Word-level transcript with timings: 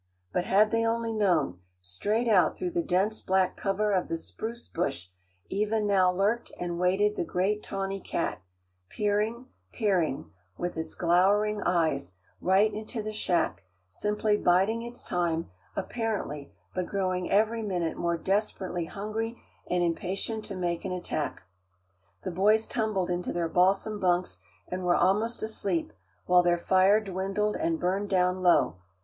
But 0.33 0.45
had 0.45 0.71
they 0.71 0.83
only 0.83 1.13
known 1.13 1.59
straight 1.79 2.27
out 2.27 2.57
through 2.57 2.71
the 2.71 2.81
dense 2.81 3.21
black 3.21 3.55
cover 3.55 3.91
of 3.93 4.07
the 4.07 4.17
spruce 4.17 4.67
bush 4.67 5.09
even 5.47 5.85
now 5.85 6.11
lurked 6.11 6.51
and 6.59 6.79
waited 6.79 7.15
the 7.15 7.23
great 7.23 7.61
tawny 7.61 7.99
cat, 8.01 8.41
peering, 8.89 9.45
peering, 9.71 10.31
with 10.57 10.75
its 10.75 10.95
glowering 10.95 11.61
eyes, 11.61 12.13
right 12.39 12.73
into 12.73 13.03
the 13.03 13.13
shack, 13.13 13.61
simply 13.87 14.37
biding 14.37 14.81
its 14.81 15.03
time, 15.03 15.51
apparently, 15.75 16.51
but 16.73 16.87
growing 16.87 17.29
every 17.29 17.61
minute 17.61 17.95
more 17.95 18.17
desperately 18.17 18.85
hungry 18.85 19.37
and 19.69 19.83
impatient 19.83 20.43
to 20.45 20.55
make 20.55 20.83
an 20.83 20.91
attack. 20.91 21.43
The 22.23 22.31
boys 22.31 22.65
tumbled 22.65 23.11
into 23.11 23.31
their 23.31 23.47
balsam 23.47 23.99
bunks 23.99 24.39
and 24.67 24.83
were 24.83 24.95
almost 24.97 25.43
asleep, 25.43 25.93
while 26.25 26.41
their 26.41 26.57
fire 26.57 27.01
dwindled 27.01 27.55
and 27.55 27.79
burned 27.79 28.09
down 28.09 28.41
low. 28.41 28.77